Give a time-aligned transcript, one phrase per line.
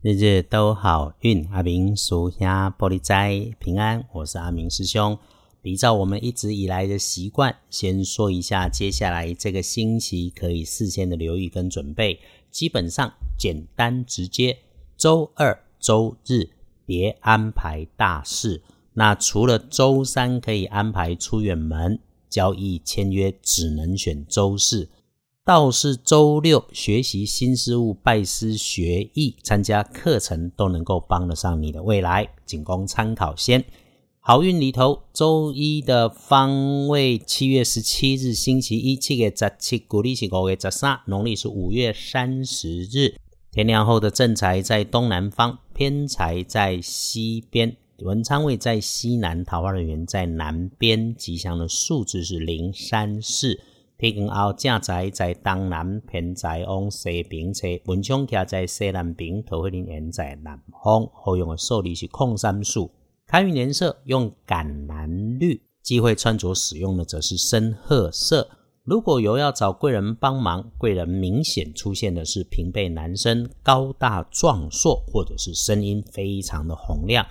[0.00, 4.06] 日日都好运，阿明属下玻璃斋平安。
[4.12, 5.18] 我是阿明师兄。
[5.60, 12.20] 比照我们一直以来的习惯，先说一下接下来这个星期可以事先的留意跟准备。
[12.52, 14.58] 基本上简单直接，
[14.96, 16.48] 周二、周日
[16.86, 18.62] 别安排大事。
[18.94, 21.98] 那除了周三可以安排出远门、
[22.30, 24.88] 交易、签约，只能选周四。
[25.48, 33.34] 倒是周六学习新事物、拜师学艺、参加课程，都能够帮得上你的未来，仅供参考。
[33.34, 33.64] 先
[34.20, 43.14] 好运里头，周一的方位，七月十七日星期一，七月十七，古历是五月十三，农历是五月三十日。
[43.50, 51.14] 天亮后的正财在东南方，偏财在西边，文昌位在西南，桃花人员在南边。
[51.14, 53.58] 吉祥的数字是零三四。
[53.98, 61.04] 天光后，正宅在东南，偏在往西边侧；文昌徛在西南边，桃花林园在南方。
[61.12, 62.88] 好用的数字是空三数。
[63.26, 68.48] 开运颜色用橄榄绿，机会穿着使用的则是深褐色。
[68.84, 77.26] 如果有要找贵人帮忙，贵人明显出现的是平辈男生，高大壮硕，或者是声音非常的洪亮。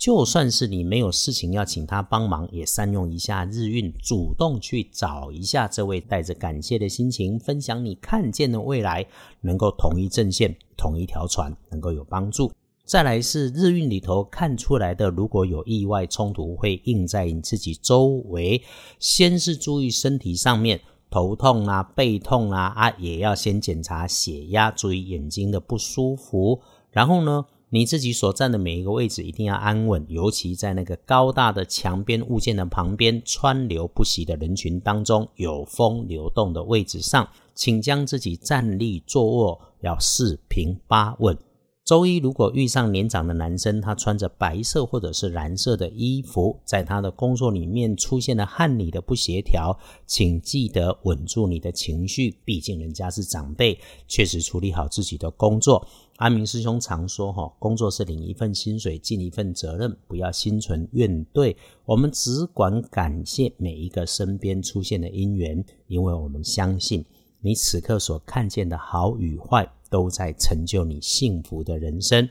[0.00, 9.06] 就算是你没有事情要请他帮忙，也善用一下日运，主动去找一下这位带着感谢的心情，分享你看见的未来，
[9.42, 12.50] 能够同一阵线、同一条船，能够有帮助。
[12.86, 18.62] 再来是日运里头看出来的，如果有意外冲突会印在你自己周围，
[18.98, 27.44] 先是注意身体上面头痛啊、背痛啊啊，也要先检查血压，注意眼睛的不舒服，然后呢？
[27.72, 41.38] 你自己所站的每一个位置一定要安稳，尤其在那个高大的墙边物件的旁边、川流不息的人群当中、有风流动的位置上，请将自己站立坐卧要四平八稳。
[41.82, 49.76] 周一如果遇上年长的男生，他穿着白色或者是蓝色的衣服，在他的工作里面出现了和你的不协调，
[50.06, 53.76] 请记得稳住你的情绪，毕竟人家是长辈，
[54.06, 55.84] 确实处理好自己的工作。
[56.20, 61.56] 阿明师兄常说：“哈，工作是领一份薪水，尽一份责任，不要心存怨怼。
[61.86, 67.02] 我们只管感谢每一个身边出现的因缘，因为我们相信
[67.40, 72.28] 你此刻所看见的好与坏。”都在成就你幸福的人生。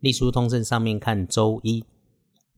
[0.00, 1.82] 隶书通证上面看周一，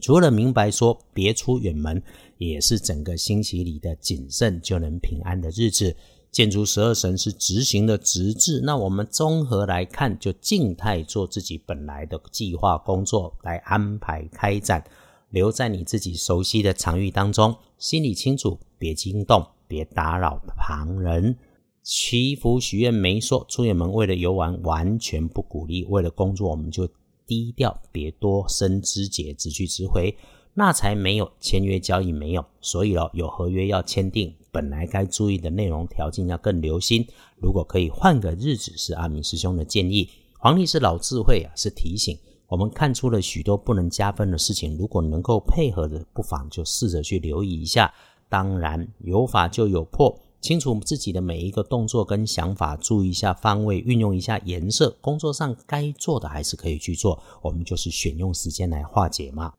[0.01, 2.03] 除了明白说别出远门，
[2.39, 5.95] 也是整个星期里的谨慎就能平安的日子。
[6.33, 14.83] 建筑十二神是执行的直至，那我们综合来看，就静态做自己本来的计划工作来安排开展，
[15.29, 21.37] 留在你自己熟悉的场域当中，心里清楚，别惊动，别打扰旁人。
[21.83, 25.85] 祈福许愿没说，出远门为了游玩完全不鼓励。
[25.85, 26.89] 为了工作，我们就
[27.27, 30.17] 低调，别多生枝节，直去直回，
[30.55, 32.43] 那才没有签约交易没有。
[32.63, 37.05] 所以哦，有合约要签订，本来该注意的内容条件要更留心。
[37.41, 40.09] 如果可以换个日子，是阿明师兄的建议。
[40.39, 42.19] 黄历是老智慧啊，是提醒
[42.49, 44.77] 我们看出了许多不能加分的事情。
[44.77, 47.93] 如果能够配合的，不妨就试着去留意一下。
[48.29, 50.17] 当然有法就有破。
[50.41, 54.91] 清楚自己的每一个动作跟想法，注意一下方位，运用一下颜色。
[55.01, 59.53] 工作上该做的还是可以去做，我们就是选用时间来化解嘛。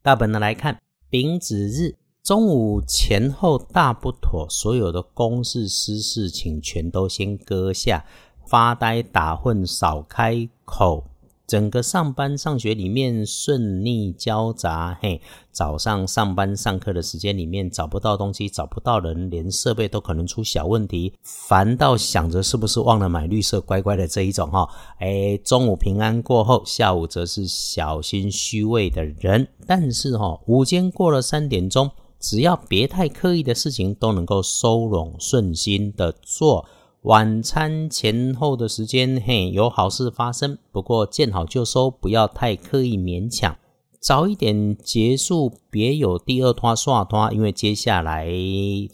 [0.00, 0.80] 大本的来看，
[1.10, 8.02] 丙子日中午前后大不妥，所有的公事私事，请全都先搁下，
[8.46, 11.04] 发呆打混少开口。
[11.46, 15.20] 整个上班上学里面顺逆交杂，嘿，
[15.52, 24.66] 早上上班上课的时间里面找不到东西，找不到人，连设备都可能出小问题，烦到想着是不是忘了买绿色乖乖的这一种哈，
[24.98, 31.90] 哎，中午平安过后，下午则是小心虚位的人，但是哈，午间过了三点钟，
[32.24, 36.64] 只要别太刻意的事情，都能够收拢顺心的做。
[37.02, 40.56] 晚餐前后的时间，嘿，有好事发生。
[40.72, 43.54] 不过见好就收，不要太刻意勉强。
[44.00, 48.26] 早一点结束，别有第二拖刷拖，因为接下来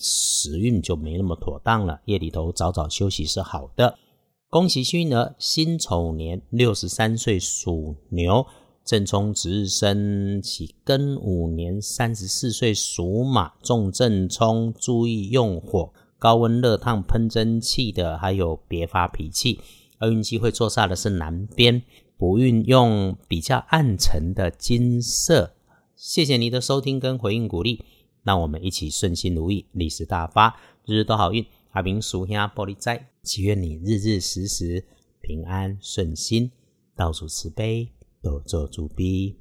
[0.01, 2.01] 时运就没那么妥当了。
[2.07, 3.97] 夜里头早早休息是好的。
[4.49, 8.45] 恭喜幸运儿，辛丑年六十三岁属牛，
[8.85, 15.93] 正冲值日生起庚午年三十四岁属马，重正冲，注意用火。
[16.19, 19.61] 高温热烫喷蒸汽的，还有别发脾气。
[20.01, 21.83] 厄运机会坐煞的是南边，
[22.19, 25.55] 不运用比较暗沉的金色。
[25.95, 27.85] 谢谢你的收听跟回应鼓励，
[28.23, 31.47] 让我们一起顺心如意，利市大发，日日都好运。
[31.71, 34.85] 阿明属下玻璃斋，祈愿你日日时时
[35.21, 36.51] 平安顺心。
[36.97, 37.89] 到处慈悲，
[38.23, 39.37] 都做主笔。